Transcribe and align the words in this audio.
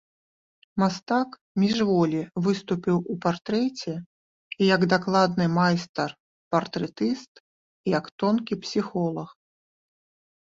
Мастак 0.83 1.29
міжволі 1.63 2.21
выступіў 2.45 2.97
у 3.15 3.17
партрэце 3.25 3.91
і 3.91 4.63
як 4.75 4.81
дакладны 4.93 5.45
майстар-партрэтыст, 5.57 7.33
і 7.91 7.93
як 7.99 8.05
тонкі 8.23 8.53
псіхолаг. 8.65 9.29